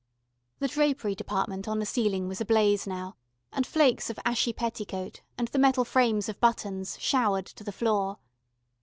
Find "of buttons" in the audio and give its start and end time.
6.27-6.97